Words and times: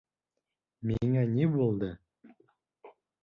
Миңә 0.91 1.25
ни 1.35 1.45
булды? 1.57 1.91